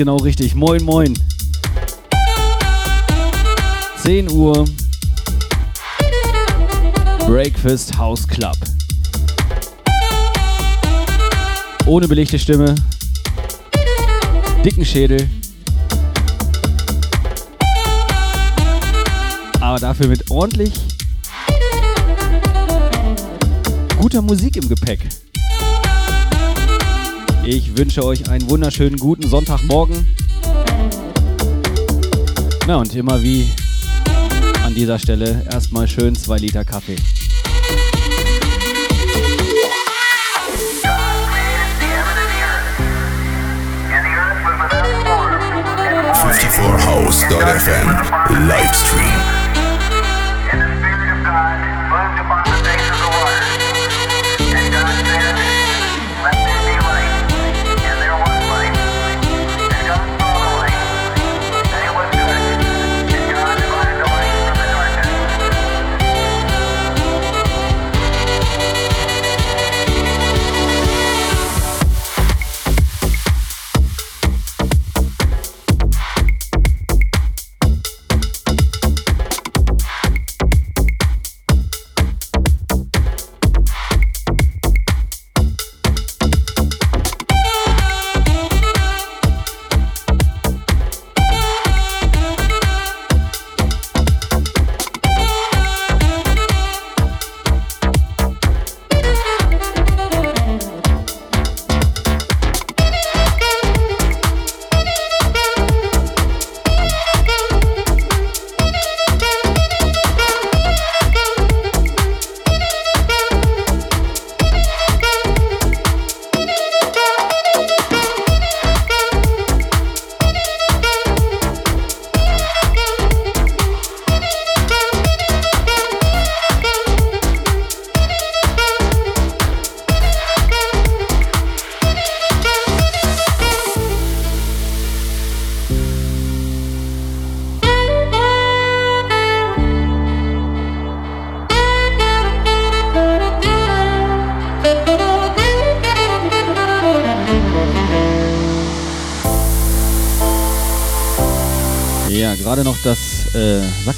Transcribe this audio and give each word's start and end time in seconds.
genau 0.00 0.16
richtig. 0.16 0.54
Moin, 0.54 0.82
moin. 0.82 1.12
10 4.02 4.30
Uhr. 4.30 4.64
Breakfast 7.26 7.98
House 7.98 8.26
Club. 8.26 8.56
Ohne 11.84 12.08
belegte 12.08 12.38
Stimme. 12.38 12.74
Dicken 14.64 14.86
Schädel. 14.86 15.28
Aber 19.60 19.78
dafür 19.78 20.06
mit 20.06 20.30
ordentlich 20.30 20.72
guter 23.98 24.22
Musik 24.22 24.56
im 24.56 24.66
Gepäck. 24.66 25.19
Ich 27.52 27.76
wünsche 27.76 28.04
euch 28.04 28.30
einen 28.30 28.48
wunderschönen 28.48 28.96
guten 28.96 29.26
Sonntagmorgen. 29.28 30.06
Na 32.68 32.76
und 32.76 32.94
immer 32.94 33.20
wie 33.24 33.50
an 34.64 34.72
dieser 34.72 35.00
Stelle 35.00 35.44
erstmal 35.50 35.88
schön 35.88 36.14
zwei 36.14 36.38
Liter 36.38 36.64
Kaffee. 36.64 36.94
House.fm 46.86 48.46
Livestream. 48.46 49.19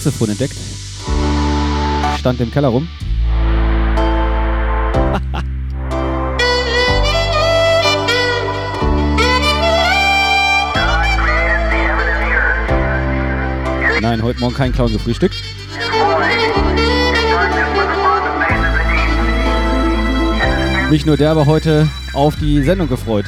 Saxophon 0.02 0.30
entdeckt. 0.30 0.56
Stand 2.18 2.40
im 2.40 2.50
Keller 2.50 2.68
rum. 2.68 2.88
Nein, 14.00 14.22
heute 14.24 14.40
Morgen 14.40 14.54
kein 14.56 14.72
Clown 14.72 14.92
gefrühstückt. 14.92 15.36
Mich 20.90 21.06
nur 21.06 21.16
der 21.16 21.30
aber 21.30 21.46
heute 21.46 21.88
auf 22.12 22.34
die 22.34 22.60
Sendung 22.64 22.88
gefreut. 22.88 23.26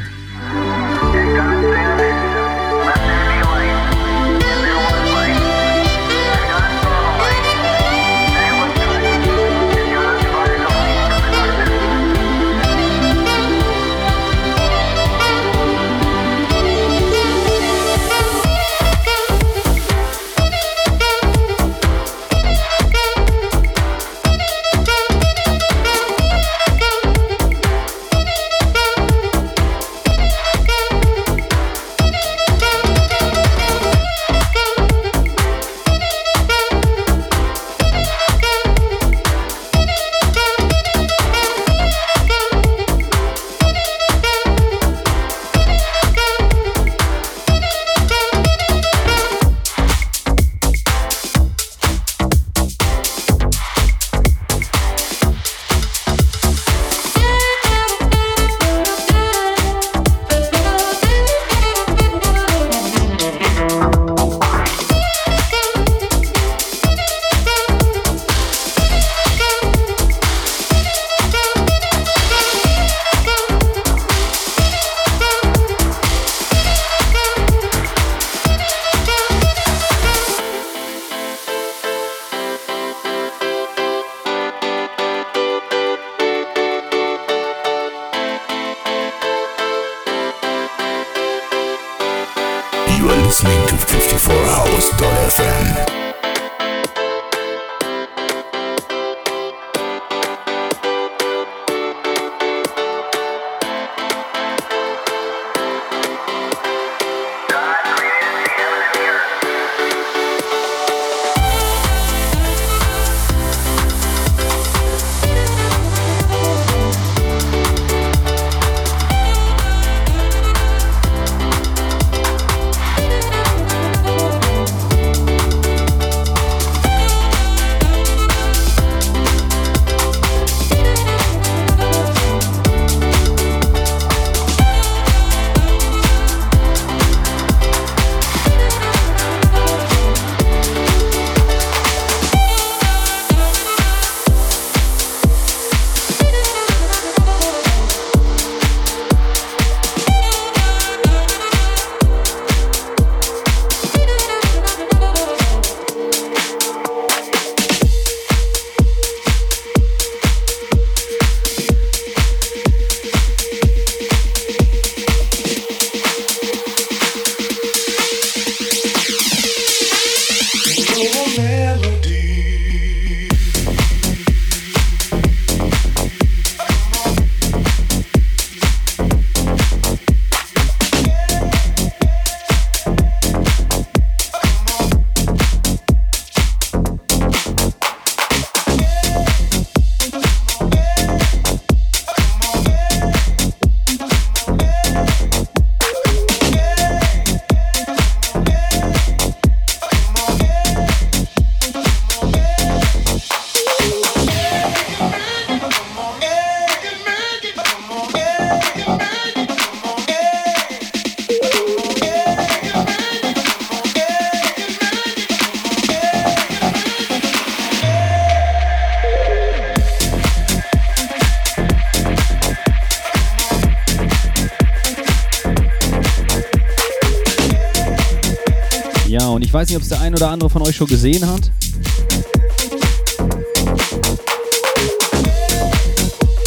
Ein 230.15 230.19
oder 230.19 230.31
andere 230.31 230.51
von 230.51 230.63
euch 230.63 230.77
schon 230.77 230.87
gesehen 230.87 231.27
hat. 231.27 231.51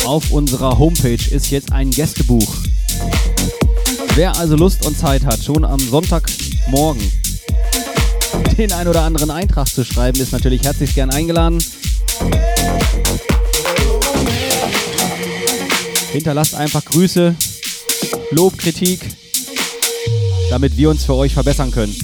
Auf 0.06 0.32
unserer 0.32 0.78
Homepage 0.78 1.20
ist 1.30 1.52
jetzt 1.52 1.74
ein 1.74 1.92
Gästebuch. 1.92 2.56
Wer 4.16 4.38
also 4.38 4.56
Lust 4.56 4.86
und 4.86 4.98
Zeit 4.98 5.26
hat, 5.26 5.44
schon 5.44 5.66
am 5.66 5.80
Sonntagmorgen 5.80 7.12
den 8.58 8.72
ein 8.72 8.88
oder 8.88 9.02
anderen 9.02 9.30
Eintrag 9.30 9.68
zu 9.68 9.84
schreiben, 9.84 10.20
ist 10.20 10.32
natürlich 10.32 10.64
herzlich 10.64 10.96
gern 10.96 11.12
eingeladen. 11.12 11.62
Hinterlasst 16.14 16.56
einfach 16.56 16.86
Grüße, 16.86 17.36
Lob, 18.32 18.58
Kritik, 18.58 19.02
damit 20.50 20.78
wir 20.78 20.90
uns 20.90 21.04
für 21.04 21.16
euch 21.16 21.34
verbessern 21.34 21.72
können. 21.72 21.96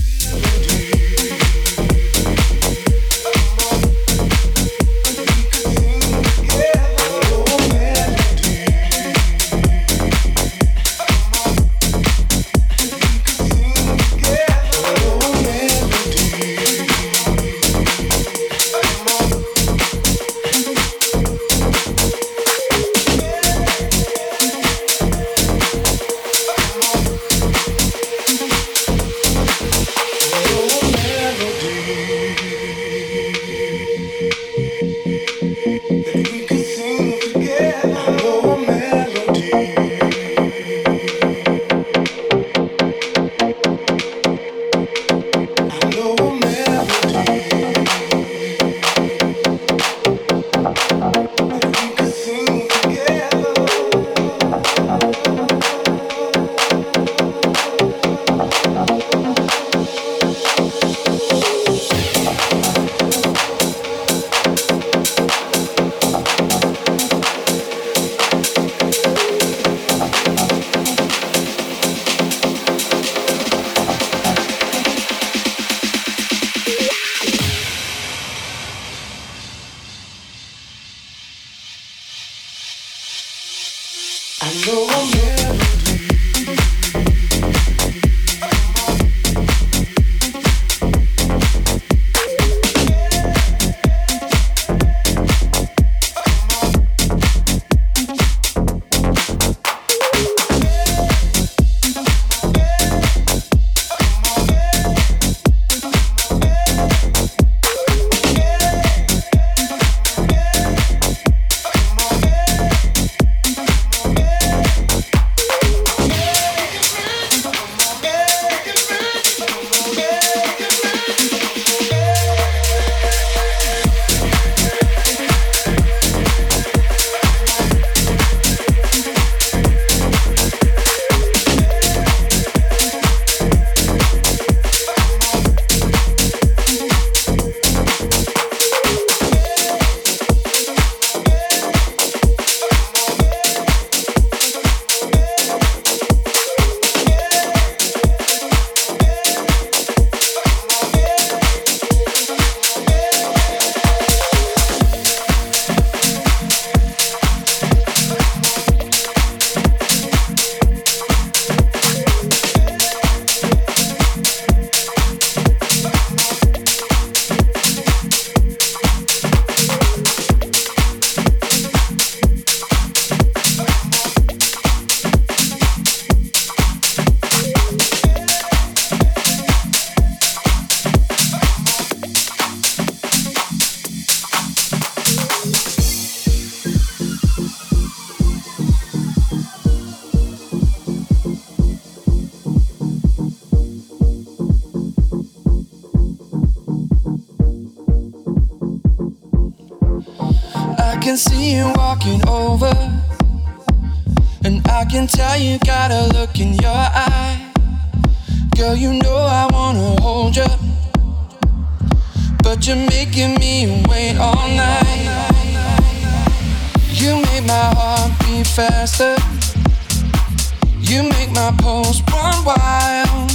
pulse 221.58 222.02
run 222.12 222.46
wild. 222.46 223.32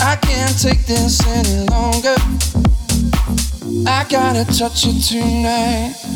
I 0.00 0.16
can't 0.16 0.58
take 0.60 0.86
this 0.86 1.20
any 1.26 1.68
longer. 1.70 2.16
I 3.86 4.04
gotta 4.08 4.44
touch 4.44 4.84
you 4.84 5.00
tonight. 5.00 6.07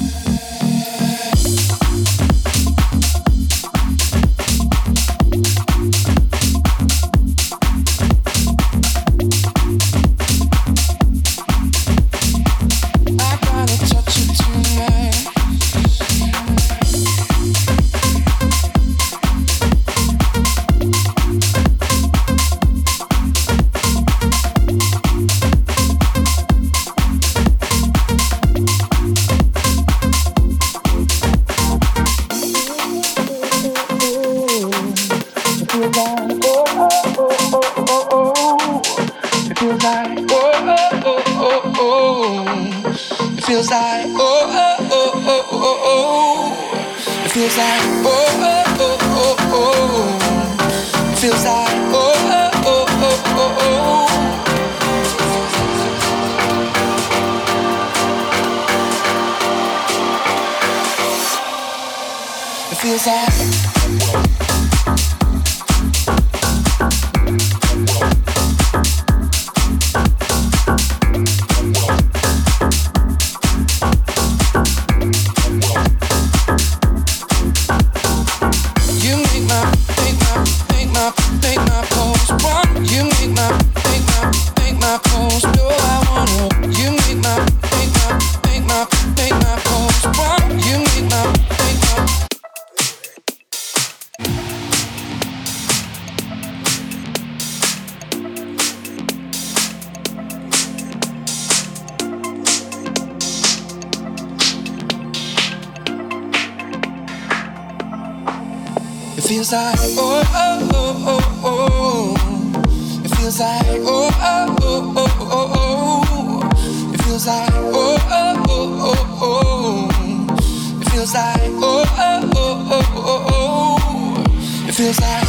like 113.43 113.81
oh 113.85 114.11
oh 114.23 114.57
oh, 114.63 114.93
oh 114.97 115.11
oh 115.21 115.53
oh. 115.55 116.95
It 116.95 117.01
feels 117.03 117.27
like 117.27 117.51
oh 117.53 117.99
oh 118.11 118.45
oh 118.49 118.95
oh 118.95 119.19
oh. 119.23 120.81
It 120.81 120.89
feels 120.91 121.13
like 121.15 121.41
oh 121.43 121.85
oh 121.99 122.31
oh 122.37 122.69
oh 122.71 122.87
oh 122.95 123.27
oh. 123.31 124.69
It 124.69 124.75
feels 124.75 125.01
like 125.01 125.22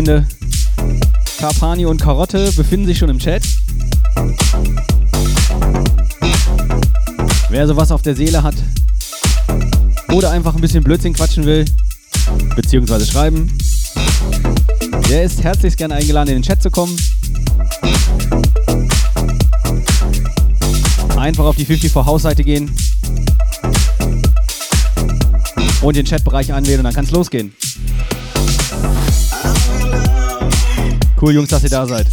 Freunde. 0.00 0.26
Carpani 1.38 1.84
und 1.84 2.00
Karotte 2.00 2.50
befinden 2.52 2.86
sich 2.86 2.96
schon 2.96 3.10
im 3.10 3.18
Chat. 3.18 3.42
Wer 7.50 7.66
sowas 7.66 7.92
auf 7.92 8.00
der 8.00 8.16
Seele 8.16 8.42
hat 8.42 8.54
oder 10.10 10.30
einfach 10.30 10.54
ein 10.54 10.62
bisschen 10.62 10.82
Blödsinn 10.82 11.12
quatschen 11.12 11.44
will, 11.44 11.66
beziehungsweise 12.56 13.04
schreiben, 13.04 13.52
der 15.10 15.24
ist 15.24 15.42
herzlich 15.42 15.76
gerne 15.76 15.96
eingeladen, 15.96 16.30
in 16.30 16.36
den 16.36 16.44
Chat 16.44 16.62
zu 16.62 16.70
kommen. 16.70 16.96
Einfach 21.18 21.44
auf 21.44 21.56
die 21.56 21.66
54 21.66 21.94
Hausseite 22.06 22.42
gehen 22.42 22.74
und 25.82 25.94
den 25.94 26.06
Chatbereich 26.06 26.54
anwählen 26.54 26.80
und 26.80 26.84
dann 26.84 26.94
kann 26.94 27.04
es 27.04 27.10
losgehen. 27.10 27.52
Cool, 31.20 31.34
Jungs, 31.34 31.50
dass 31.50 31.62
ihr 31.62 31.68
da 31.68 31.86
seid. 31.86 32.06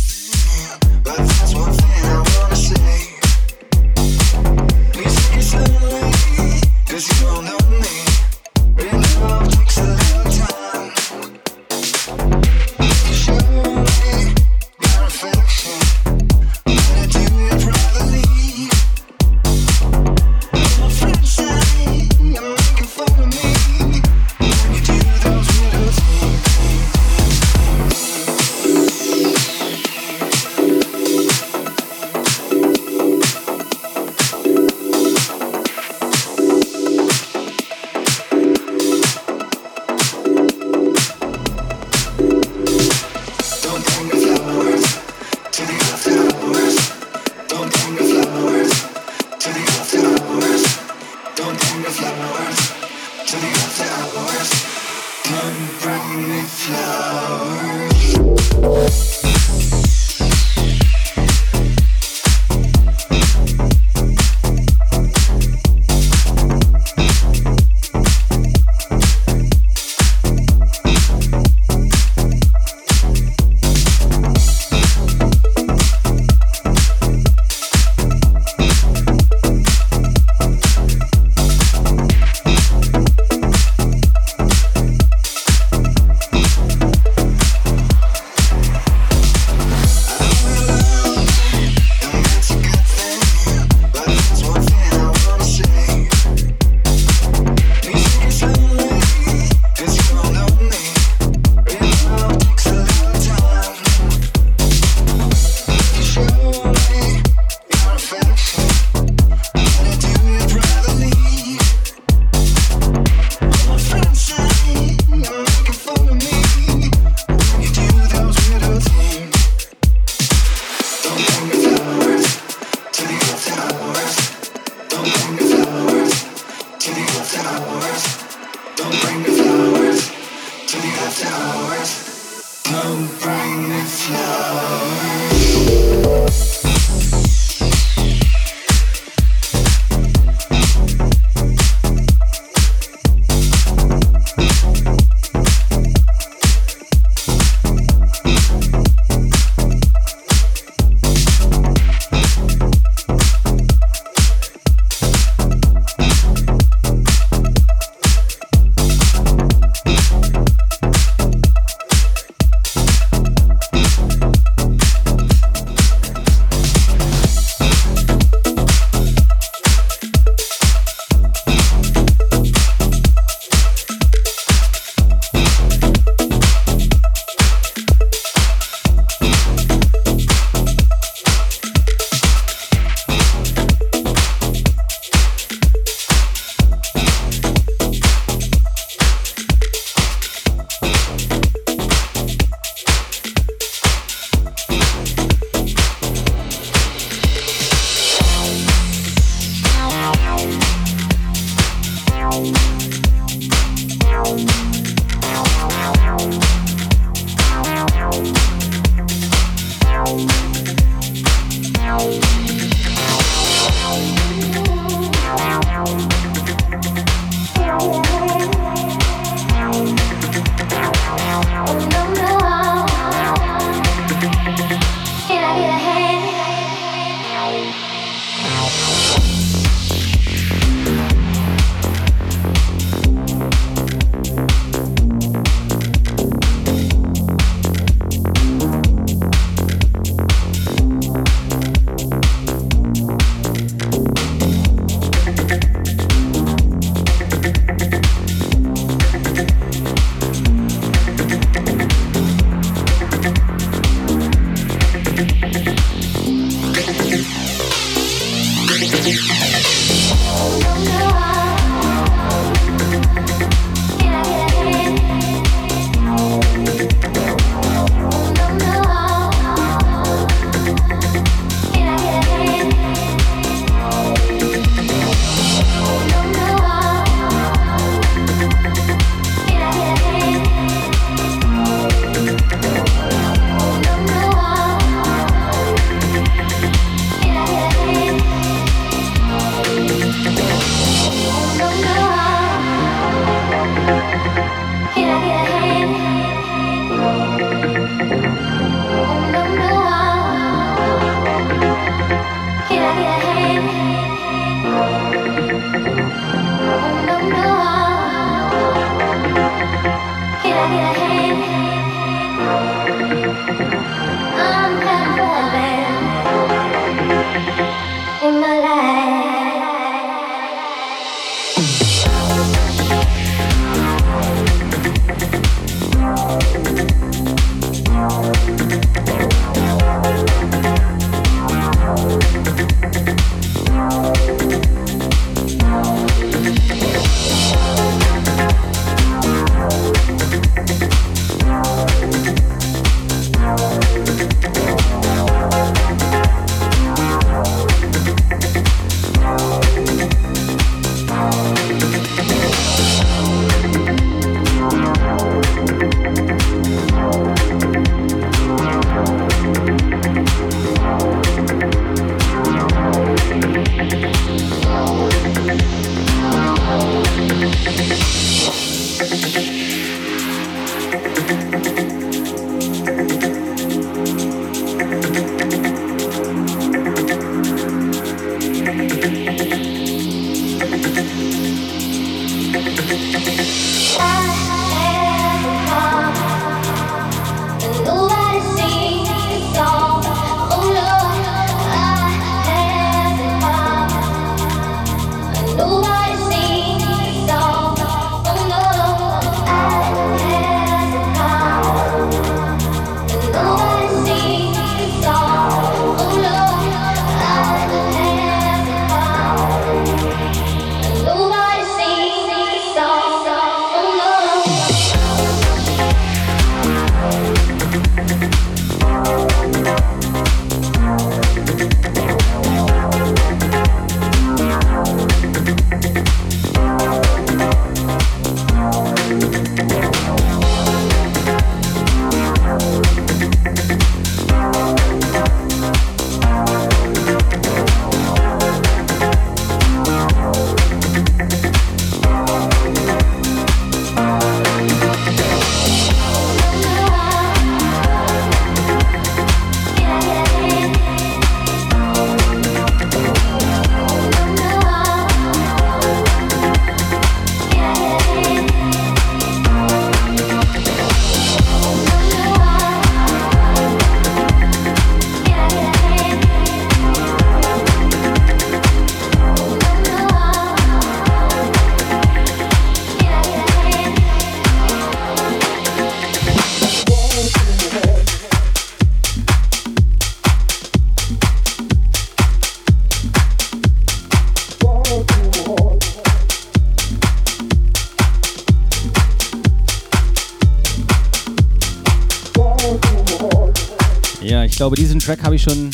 Glaube, 494.58 494.76
diesen 494.76 495.00
Track 495.00 495.22
habe 495.22 495.36
ich 495.36 495.43
schon 495.43 495.70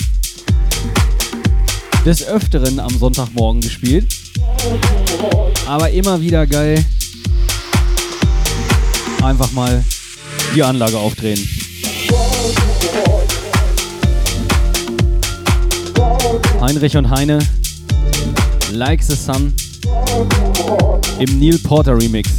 des 2.05 2.27
Öfteren 2.27 2.81
am 2.81 2.89
Sonntagmorgen 2.97 3.61
gespielt. 3.61 4.13
Aber 5.65 5.89
immer 5.89 6.19
wieder 6.19 6.45
geil. 6.45 6.83
Einfach 9.23 9.53
mal 9.53 9.83
die 10.53 10.61
Anlage 10.61 10.97
aufdrehen. 10.97 11.39
Heinrich 16.59 16.97
und 16.97 17.09
Heine, 17.09 17.39
Like 18.73 19.01
the 19.01 19.15
Sun 19.15 19.53
im 21.19 21.39
Neil 21.39 21.57
Porter 21.59 21.97
Remix. 21.97 22.29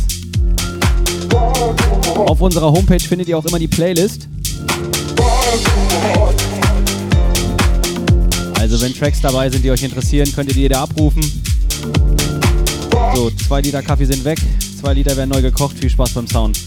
Auf 2.17 2.43
unserer 2.43 2.71
Homepage 2.71 3.01
findet 3.01 3.29
ihr 3.29 3.39
auch 3.39 3.47
immer 3.47 3.59
die 3.59 3.69
Playlist. 3.69 4.29
Also 8.59 8.81
wenn 8.81 8.95
Tracks 8.95 9.21
dabei 9.21 9.49
sind, 9.51 9.64
die 9.64 9.71
euch 9.71 9.83
interessieren, 9.83 10.33
könnt 10.35 10.49
ihr 10.49 10.55
die 10.55 10.62
jeder 10.62 10.81
abrufen. 10.81 11.23
So, 13.14 13.31
zwei 13.31 13.61
Liter 13.61 13.83
Kaffee 13.83 14.07
sind 14.07 14.25
weg, 14.25 14.38
zwei 14.81 14.95
Liter 14.95 15.17
werden 15.17 15.31
neu 15.31 15.43
gekocht. 15.43 15.79
Viel 15.79 15.90
Spaß 15.90 16.11
beim 16.14 16.27
Sound. 16.27 16.59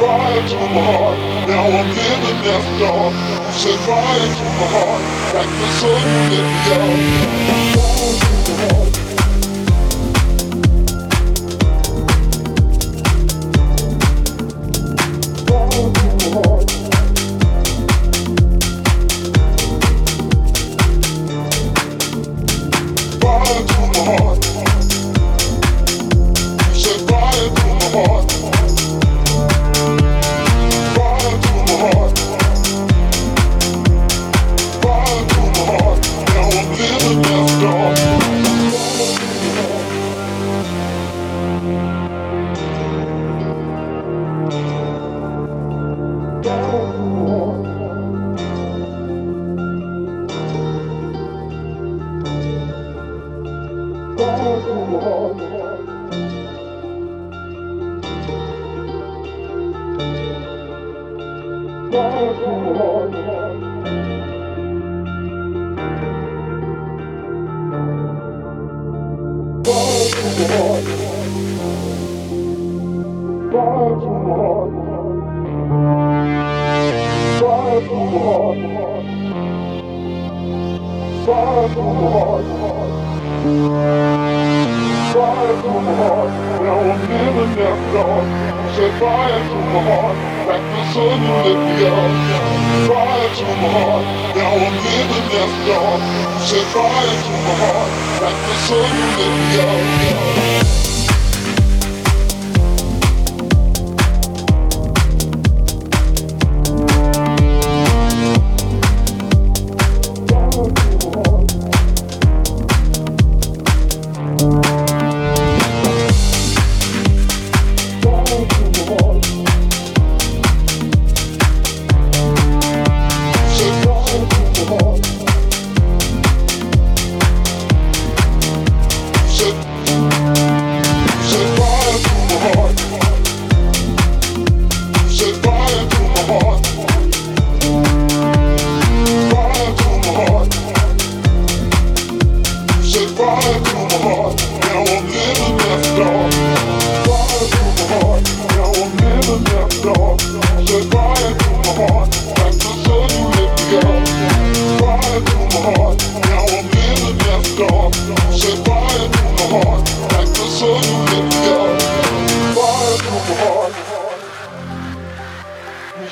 Fire 0.00 0.42
to 0.48 0.56
my 0.56 0.80
heart, 0.82 1.18
now 1.48 1.66
I'm 1.68 1.88
living 1.88 2.40
next 2.44 2.78
door. 2.80 3.12
Set 3.52 3.78
fire 3.80 4.18
to 4.18 4.44
my 4.58 4.66
heart, 4.74 5.23
like 5.34 5.48
the 5.48 5.68
sun 5.80 6.30
you 6.30 6.38
lit 8.70 8.93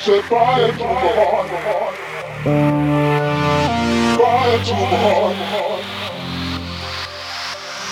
set 0.03 0.25
fire 0.25 0.67
to 0.67 0.83
my 0.83 0.85
heart. 0.85 1.95
Fire 4.19 4.63
to 4.65 4.73
my 4.73 5.33
heart. 5.53 5.85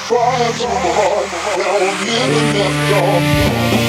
Fire 0.10 0.52
to 0.60 0.68
my 0.68 0.92
heart. 1.00 1.28
Now 1.58 1.78
I'm 1.80 2.00
living 2.06 2.62
up, 2.62 2.74
dog. 2.92 3.81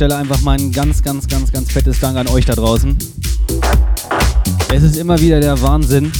Stelle 0.00 0.16
einfach 0.16 0.40
mal 0.40 0.58
ein 0.58 0.72
ganz, 0.72 1.02
ganz, 1.02 1.28
ganz, 1.28 1.52
ganz 1.52 1.70
fettes 1.70 2.00
Dank 2.00 2.16
an 2.16 2.26
euch 2.28 2.46
da 2.46 2.54
draußen. 2.54 2.96
Es 4.72 4.82
ist 4.82 4.96
immer 4.96 5.20
wieder 5.20 5.40
der 5.40 5.60
Wahnsinn 5.60 6.10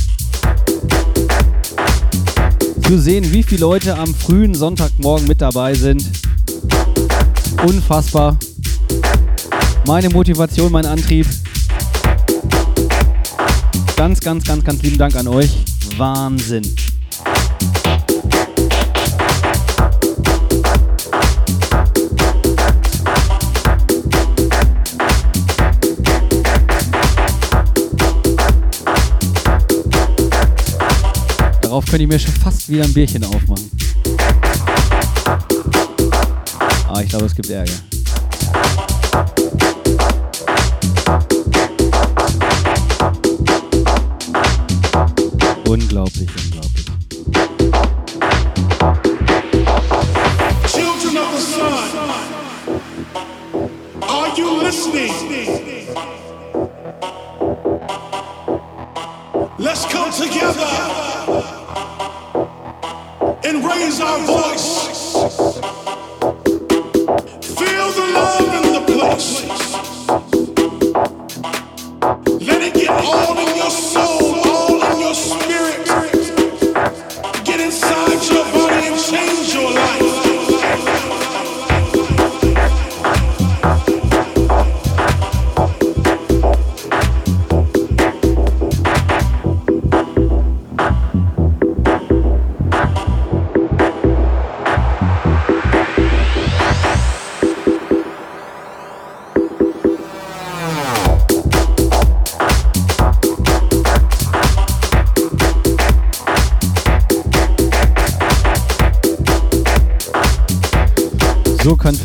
zu 2.87 2.99
sehen, 2.99 3.33
wie 3.33 3.43
viele 3.43 3.63
Leute 3.63 3.97
am 3.97 4.15
frühen 4.15 4.55
Sonntagmorgen 4.55 5.27
mit 5.27 5.41
dabei 5.41 5.73
sind. 5.73 6.05
Unfassbar. 7.67 8.37
Meine 9.87 10.11
Motivation, 10.11 10.71
mein 10.71 10.85
Antrieb. 10.85 11.25
Ganz, 13.97 14.21
ganz, 14.21 14.45
ganz, 14.45 14.63
ganz 14.63 14.83
lieben 14.83 14.99
Dank 14.99 15.17
an 15.17 15.27
euch. 15.27 15.57
Wahnsinn. 15.97 16.71
Darauf 31.81 31.93
könnte 31.93 32.03
ich 32.03 32.09
mir 32.11 32.19
schon 32.19 32.35
fast 32.35 32.69
wieder 32.69 32.85
ein 32.85 32.93
Bierchen 32.93 33.25
aufmachen. 33.25 33.71
Ah, 36.87 37.01
ich 37.03 37.09
glaube, 37.09 37.25
es 37.25 37.35
gibt 37.35 37.49
Ärger. 37.49 37.73
Unglaublich, 45.67 46.29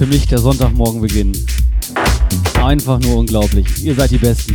für 0.05 0.11
mich 0.11 0.27
der 0.27 0.37
Sonntagmorgen 0.37 1.01
beginnen. 1.01 1.35
Einfach 2.61 2.99
nur 2.99 3.17
unglaublich. 3.17 3.65
Ihr 3.83 3.95
seid 3.95 4.11
die 4.11 4.17
Besten. 4.19 4.54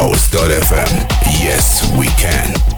House.fm. 0.00 1.10
Yes, 1.42 1.94
we 1.98 2.06
can. 2.16 2.69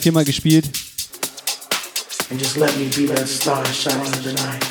Viermal 0.00 0.24
gespielt. 0.24 0.66
And 2.30 2.38
just 2.38 2.56
let 2.56 2.76
me 2.76 2.88
be 2.96 3.06
that 3.06 3.28
star 3.28 3.64
shining 3.66 4.12
in 4.14 4.22
the 4.22 4.32
night. 4.32 4.64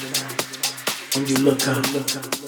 When 1.13 1.27
you 1.27 1.37
look 1.37 1.67
up, 1.67 1.85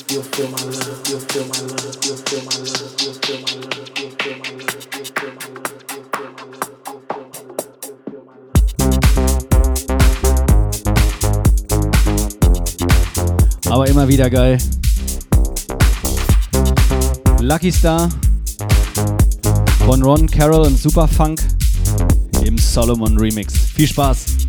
you'll 0.09 0.23
feel 0.23 0.49
my 0.49 0.63
love, 0.63 1.01
you'll 1.09 1.19
feel 1.19 1.45
my 1.45 1.59
love, 1.61 1.97
you'll 2.03 2.17
feel 2.17 2.41
my 2.43 2.57
love, 2.57 2.95
you'll 3.01 3.13
feel 3.21 3.45
my 3.45 3.61
love, 3.61 3.89
you'll 3.99 4.11
feel 4.21 4.37
my 4.37 4.49
love, 4.55 4.81
you'll 4.93 5.15
feel 5.15 5.31
my 5.33 5.45
love. 5.45 5.71
Aber 13.69 13.87
immer 13.87 14.07
wieder 14.07 14.29
geil. 14.29 14.57
Lucky 17.39 17.71
Star 17.71 18.09
von 19.85 20.01
Ron 20.03 20.27
Carroll 20.27 20.67
und 20.67 20.77
Superfunk 20.77 21.41
Solomon 22.71 23.17
Remix. 23.17 23.53
Viel 23.75 23.87
Spaß! 23.87 24.40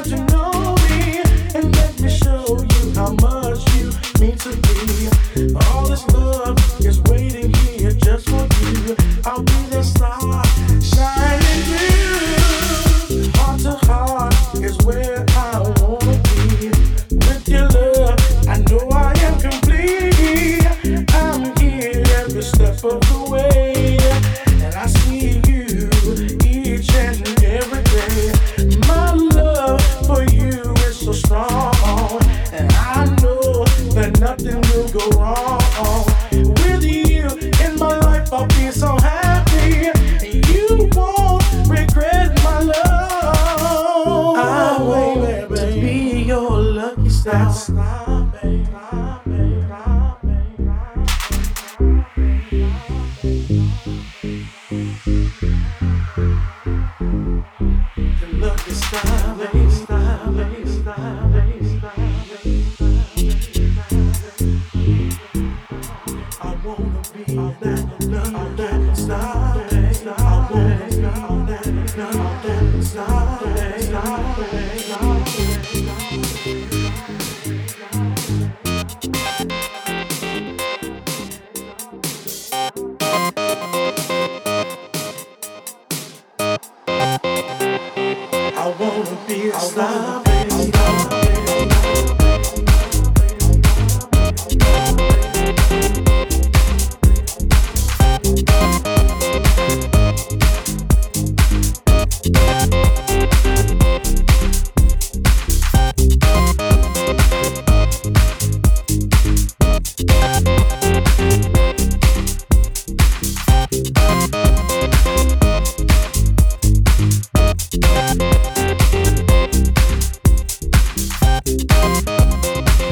out 0.00 0.06
to 0.06 0.29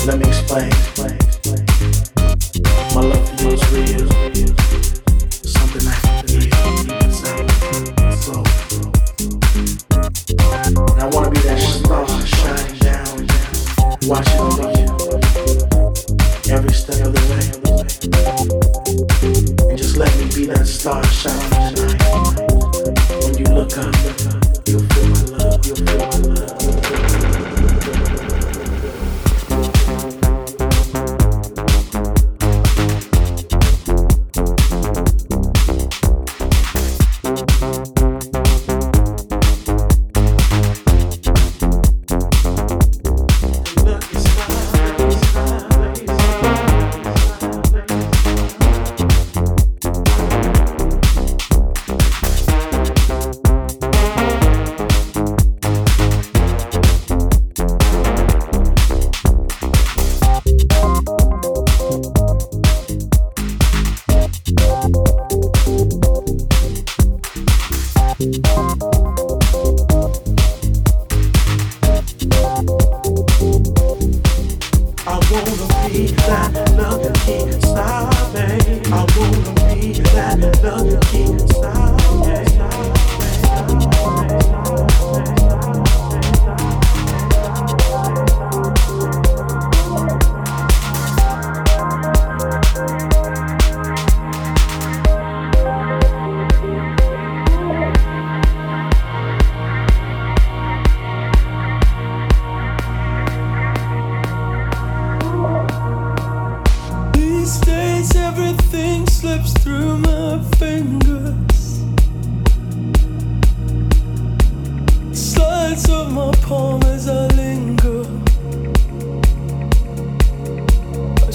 Let 0.09 0.21
me 0.21 0.29
explain. 0.29 1.28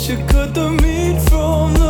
You 0.05 0.17
cut 0.27 0.53
the 0.53 0.69
meat 0.69 1.17
from 1.29 1.75
the 1.75 1.82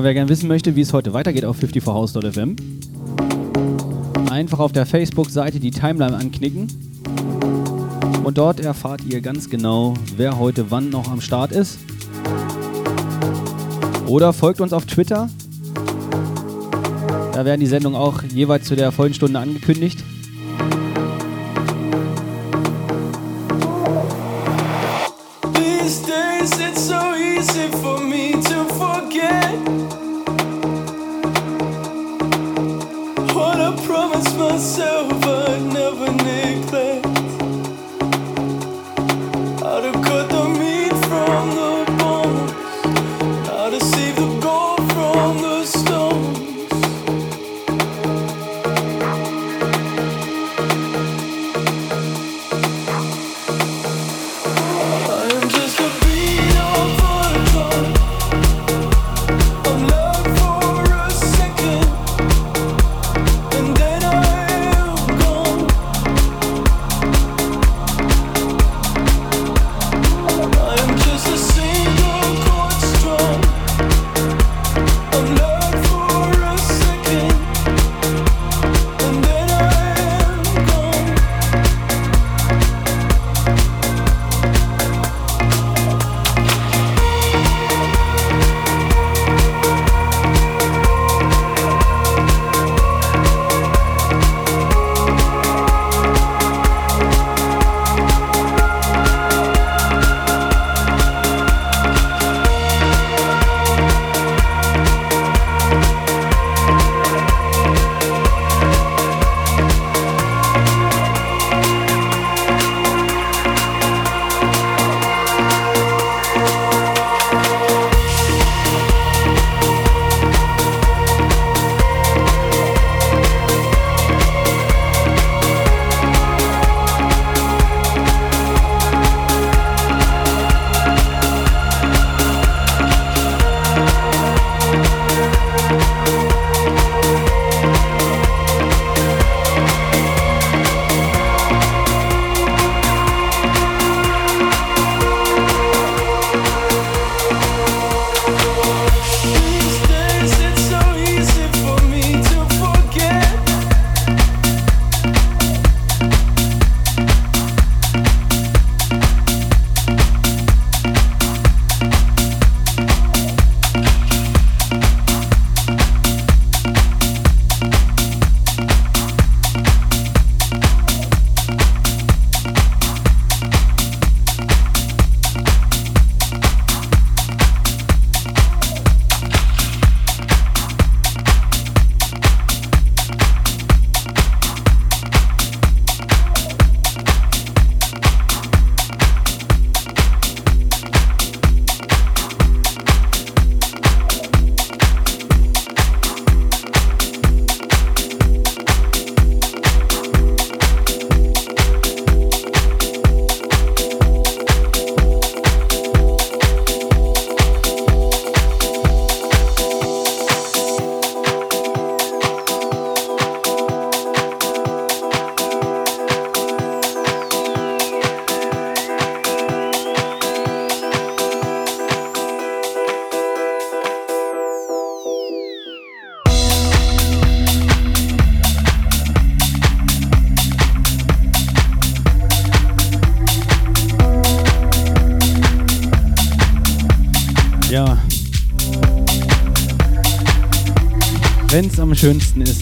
wer 0.00 0.14
gerne 0.14 0.30
wissen 0.30 0.48
möchte, 0.48 0.74
wie 0.74 0.80
es 0.80 0.94
heute 0.94 1.12
weitergeht 1.12 1.44
auf 1.44 1.58
54house.fm, 1.58 2.56
einfach 4.30 4.58
auf 4.58 4.72
der 4.72 4.86
Facebook-Seite 4.86 5.60
die 5.60 5.70
Timeline 5.70 6.16
anknicken. 6.16 6.66
Und 8.24 8.38
dort 8.38 8.60
erfahrt 8.60 9.04
ihr 9.04 9.20
ganz 9.20 9.50
genau, 9.50 9.92
wer 10.16 10.38
heute 10.38 10.70
wann 10.70 10.88
noch 10.88 11.10
am 11.10 11.20
Start 11.20 11.52
ist. 11.52 11.78
Oder 14.06 14.32
folgt 14.32 14.62
uns 14.62 14.72
auf 14.72 14.86
Twitter. 14.86 15.28
Da 17.34 17.44
werden 17.44 17.60
die 17.60 17.66
Sendungen 17.66 17.98
auch 17.98 18.22
jeweils 18.22 18.64
zu 18.64 18.76
der 18.76 18.92
vollen 18.92 19.12
Stunde 19.12 19.40
angekündigt. 19.40 20.02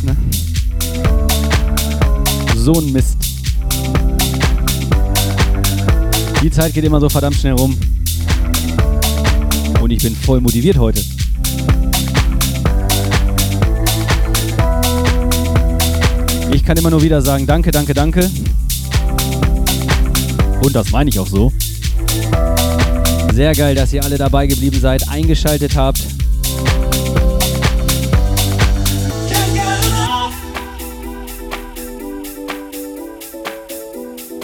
Ne? 0.03 0.17
So 2.57 2.75
ein 2.75 2.93
Mist. 2.93 3.17
Die 6.43 6.51
Zeit 6.51 6.73
geht 6.73 6.85
immer 6.85 7.01
so 7.01 7.09
verdammt 7.09 7.37
schnell 7.37 7.55
rum. 7.55 7.77
Und 9.81 9.91
ich 9.91 10.03
bin 10.03 10.15
voll 10.15 10.41
motiviert 10.41 10.79
heute. 10.79 11.03
Ich 16.53 16.65
kann 16.65 16.77
immer 16.77 16.91
nur 16.91 17.03
wieder 17.03 17.23
sagen, 17.23 17.47
danke, 17.47 17.71
danke, 17.71 17.95
danke. 17.95 18.31
Und 20.63 20.75
das 20.75 20.91
meine 20.91 21.11
ich 21.11 21.19
auch 21.19 21.27
so. 21.27 21.53
Sehr 23.33 23.55
geil, 23.55 23.75
dass 23.75 23.93
ihr 23.93 24.05
alle 24.05 24.19
dabei 24.19 24.47
geblieben 24.47 24.79
seid, 24.79 25.09
eingeschaltet 25.09 25.77
habt. 25.77 26.01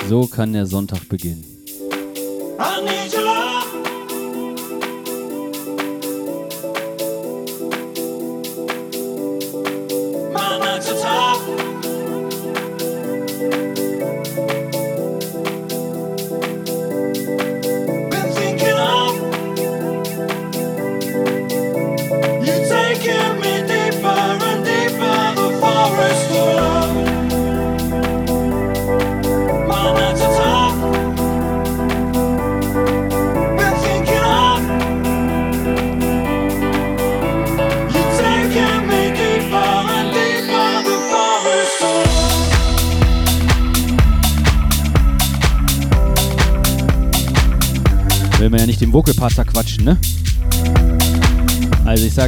So 0.09 0.27
kann 0.29 0.53
der 0.53 0.67
Sonntag 0.67 1.09
beginnen. 1.09 1.45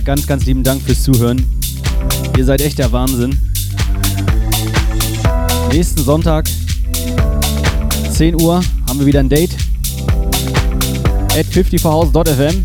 Ganz, 0.05 0.27
ganz 0.27 0.47
lieben 0.47 0.63
Dank 0.63 0.81
fürs 0.81 1.03
Zuhören. 1.03 1.45
Ihr 2.37 2.45
seid 2.45 2.63
echt 2.63 2.79
der 2.79 2.91
Wahnsinn. 2.93 3.39
Nächsten 5.71 6.03
Sonntag, 6.03 6.49
10 8.11 8.41
Uhr, 8.41 8.63
haben 8.89 8.99
wir 8.99 9.07
wieder 9.07 9.21
ein 9.21 9.29
Date. 9.29 9.55
At 11.37 11.45
54house.fm. 11.47 12.65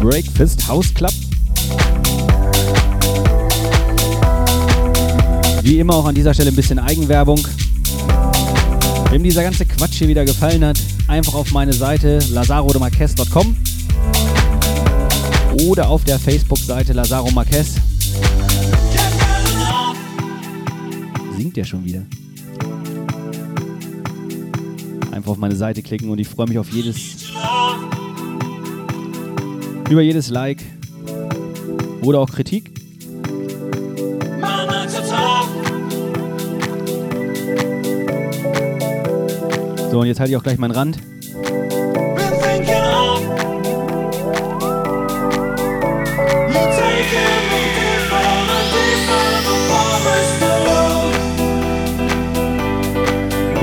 Breakfast 0.00 0.68
House 0.68 0.94
Club. 0.94 1.12
Wie 5.62 5.80
immer 5.80 5.94
auch 5.94 6.06
an 6.06 6.14
dieser 6.14 6.32
Stelle 6.32 6.50
ein 6.50 6.56
bisschen 6.56 6.78
Eigenwerbung. 6.78 7.40
Wem 9.10 9.22
dieser 9.24 9.42
ganze 9.42 9.66
Quatsch 9.66 9.94
hier 9.94 10.08
wieder 10.08 10.24
gefallen 10.24 10.64
hat, 10.64 10.78
einfach 11.08 11.34
auf 11.34 11.52
meine 11.52 11.72
Seite 11.72 12.18
lazarodemarquez.com 12.30 13.56
oder 15.66 15.88
auf 15.88 16.04
der 16.04 16.18
Facebook-Seite 16.18 16.92
Lazaro 16.92 17.30
Marquez. 17.30 17.76
Singt 21.36 21.56
der 21.56 21.64
schon 21.64 21.84
wieder? 21.84 22.04
Einfach 25.10 25.32
auf 25.32 25.38
meine 25.38 25.56
Seite 25.56 25.82
klicken 25.82 26.10
und 26.10 26.18
ich 26.20 26.28
freue 26.28 26.46
mich 26.46 26.58
auf 26.58 26.70
jedes, 26.70 26.96
über 29.90 30.02
jedes 30.02 30.28
Like 30.28 30.62
oder 32.02 32.20
auch 32.20 32.30
Kritik. 32.30 32.77
So, 39.90 40.00
und 40.00 40.06
jetzt 40.06 40.20
halte 40.20 40.32
ich 40.32 40.36
auch 40.36 40.42
gleich 40.42 40.58
meinen 40.58 40.72
Rand. 40.72 40.98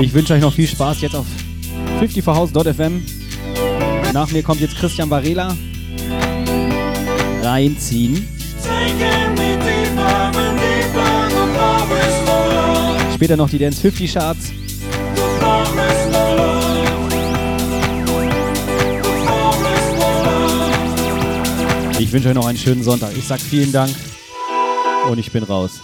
Ich 0.00 0.12
wünsche 0.12 0.34
euch 0.34 0.40
noch 0.40 0.52
viel 0.52 0.66
Spaß 0.66 1.00
jetzt 1.02 1.14
auf 1.14 1.26
54house.fm. 2.00 3.02
Nach 4.12 4.30
mir 4.30 4.42
kommt 4.42 4.60
jetzt 4.60 4.76
Christian 4.76 5.08
Varela. 5.08 5.56
Reinziehen. 7.42 8.26
Später 13.14 13.36
noch 13.36 13.48
die 13.48 13.58
Dance 13.58 13.80
50 13.80 14.12
Charts. 14.12 14.52
Ich 21.98 22.12
wünsche 22.12 22.28
euch 22.28 22.34
noch 22.34 22.46
einen 22.46 22.58
schönen 22.58 22.82
Sonntag. 22.82 23.16
Ich 23.16 23.24
sag 23.26 23.40
vielen 23.40 23.72
Dank 23.72 23.94
und 25.08 25.18
ich 25.18 25.32
bin 25.32 25.42
raus. 25.42 25.80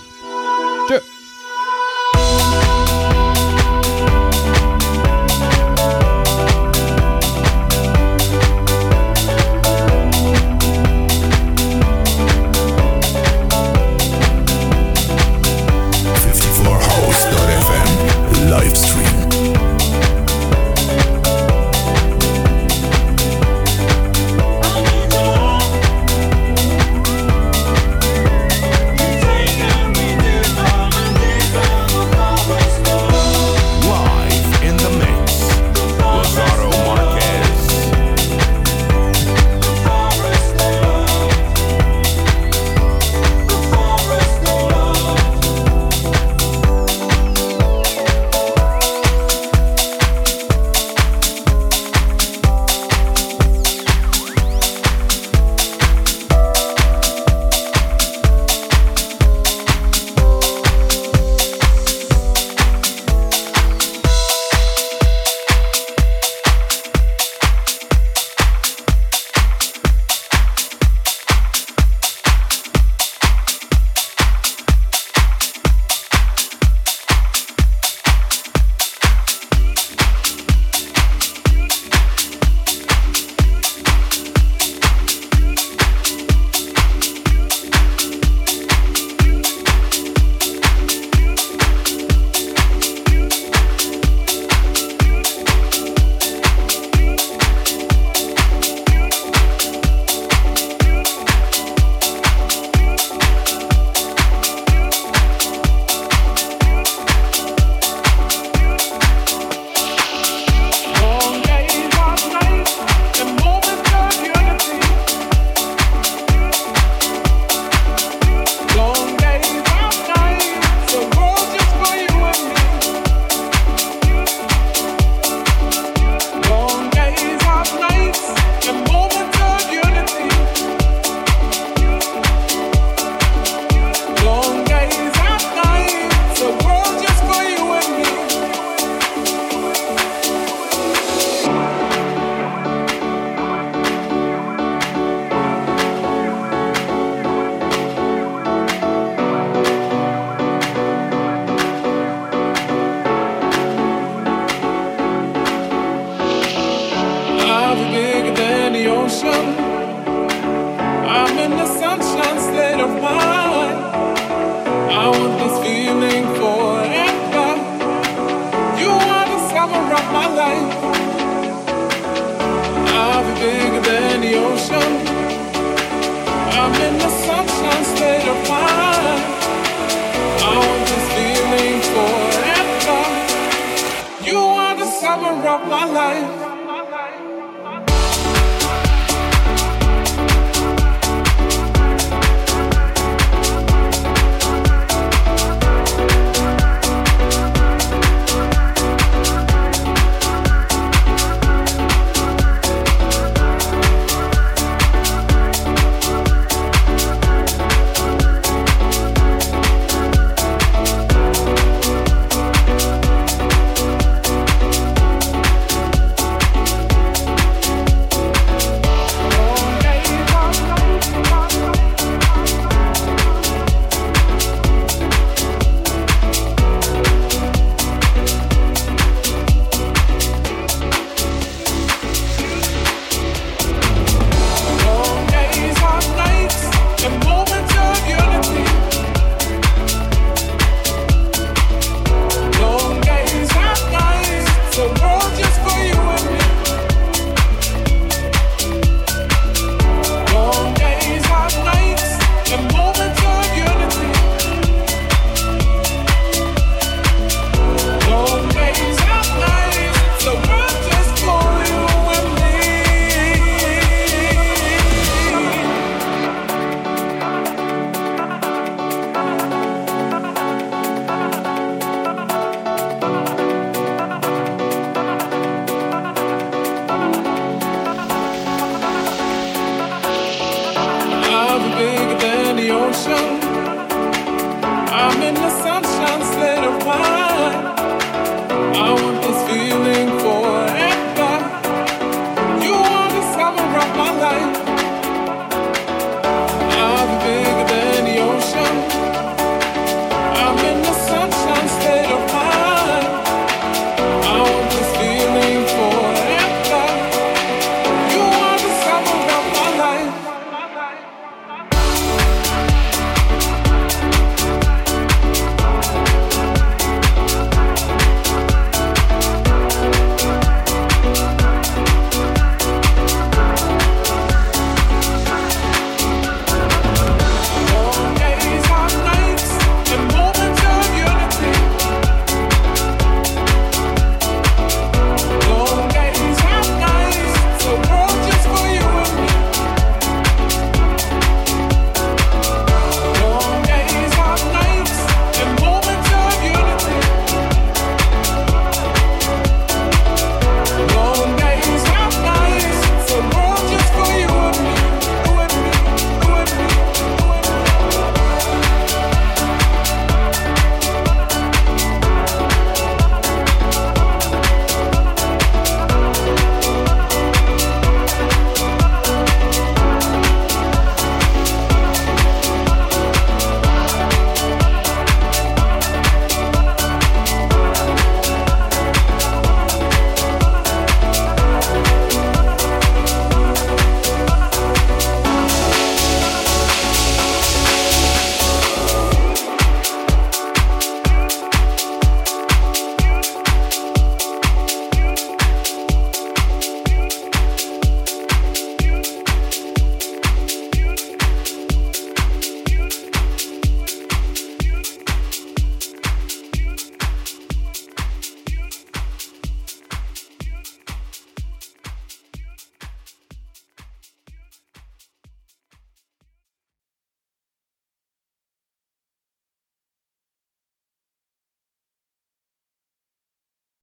Life. 185.93 186.52